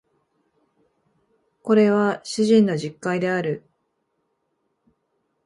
[1.61, 3.63] これは主人の述懐である